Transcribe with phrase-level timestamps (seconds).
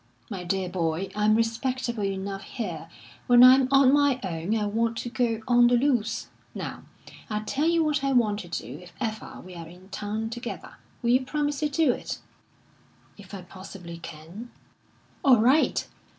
[0.31, 2.89] My dear boy, I'm respectable enough here.
[3.27, 6.29] When I'm on my own, I want to go on the loose.
[6.55, 6.85] Now,
[7.29, 10.77] I'll tell you what I want to do if ever we are in town together.
[11.03, 12.17] Will you promise to do it?"
[13.15, 14.49] "If I possibly can."
[15.23, 15.87] "All right!